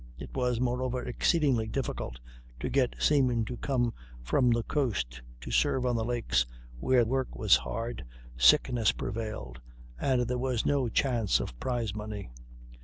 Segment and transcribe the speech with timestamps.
[0.17, 2.19] It was, moreover, exceedingly difficult
[2.59, 3.93] to get seamen to come
[4.23, 6.43] from the coast to serve on the lakes,
[6.79, 8.03] where work was hard,
[8.35, 9.61] sickness prevailed,
[9.99, 12.31] and there was no chance of prize money.